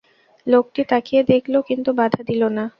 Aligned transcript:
লোকটি 0.47 0.81
তাকিয়ে 0.89 1.21
দেখল, 1.23 1.53
কিন্তু 1.69 1.89
বাধা 1.93 2.21
দিল 2.29 2.41
না। 2.57 2.63